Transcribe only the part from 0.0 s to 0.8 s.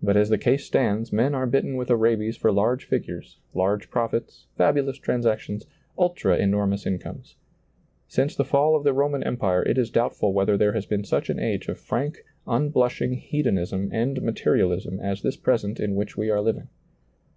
But as the case